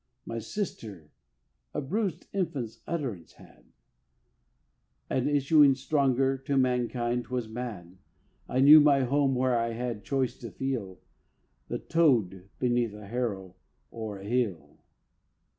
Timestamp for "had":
3.33-3.65, 9.73-10.03